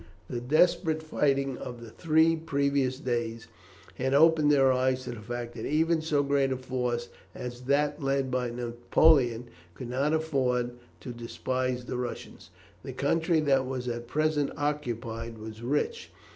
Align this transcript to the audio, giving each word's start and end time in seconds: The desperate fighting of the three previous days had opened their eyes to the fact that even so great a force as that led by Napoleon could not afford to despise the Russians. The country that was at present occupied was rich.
The 0.31 0.41
desperate 0.41 1.03
fighting 1.03 1.59
of 1.59 1.79
the 1.79 1.91
three 1.91 2.35
previous 2.35 2.97
days 2.99 3.47
had 3.99 4.15
opened 4.15 4.51
their 4.51 4.71
eyes 4.71 5.03
to 5.03 5.11
the 5.11 5.21
fact 5.21 5.53
that 5.53 5.67
even 5.67 6.01
so 6.01 6.23
great 6.23 6.51
a 6.51 6.57
force 6.57 7.09
as 7.35 7.61
that 7.65 8.01
led 8.01 8.31
by 8.31 8.49
Napoleon 8.49 9.47
could 9.75 9.91
not 9.91 10.11
afford 10.11 10.71
to 11.01 11.13
despise 11.13 11.85
the 11.85 11.97
Russians. 11.97 12.49
The 12.81 12.93
country 12.93 13.41
that 13.41 13.67
was 13.67 13.87
at 13.87 14.07
present 14.07 14.49
occupied 14.57 15.37
was 15.37 15.61
rich. 15.61 16.09